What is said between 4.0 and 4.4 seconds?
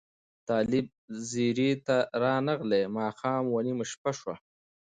شوه